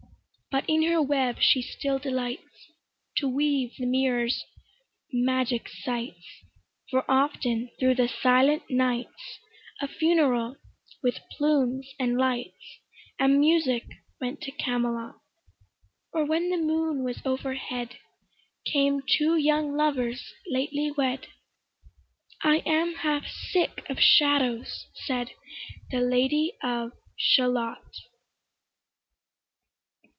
[0.53, 2.73] But in her web she still delights
[3.17, 4.43] To weave the mirror's
[5.13, 6.27] magic sights,
[6.89, 9.39] For often thro' the silent nights
[9.79, 10.57] A funeral,
[11.01, 12.81] with plumes and lights,
[13.17, 13.85] And music,
[14.19, 15.19] went to Camelot:
[16.11, 17.95] Or when the moon was overhead,
[18.65, 21.27] Came two young lovers lately wed;
[22.43, 25.31] "I am half sick of shadows," said
[25.91, 27.85] The Lady of Shalott.